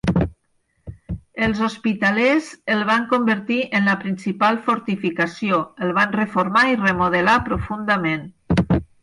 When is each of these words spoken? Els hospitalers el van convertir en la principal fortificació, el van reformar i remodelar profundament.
Els 1.47 1.59
hospitalers 1.67 2.47
el 2.75 2.81
van 2.91 3.05
convertir 3.11 3.59
en 3.81 3.85
la 3.91 3.95
principal 4.05 4.59
fortificació, 4.69 5.61
el 5.89 5.95
van 6.01 6.17
reformar 6.17 6.65
i 6.73 6.81
remodelar 6.87 7.39
profundament. 7.53 8.27